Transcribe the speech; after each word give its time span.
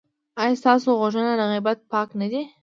ایا 0.41 0.59
ستاسو 0.61 0.87
غوږونه 0.99 1.31
له 1.39 1.45
غیبت 1.51 1.77
پاک 1.91 2.09
نه 2.21 2.27
دي؟ 2.31 2.41